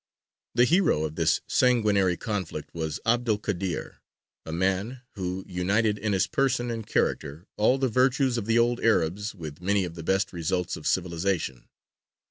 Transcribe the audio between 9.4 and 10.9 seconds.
many of the best results of